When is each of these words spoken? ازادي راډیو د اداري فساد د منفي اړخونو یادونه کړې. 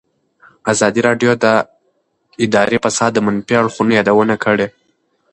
ازادي 0.71 1.01
راډیو 1.07 1.31
د 1.43 1.45
اداري 2.45 2.77
فساد 2.83 3.11
د 3.15 3.19
منفي 3.25 3.53
اړخونو 3.61 3.91
یادونه 3.99 4.35
کړې. 4.43 4.67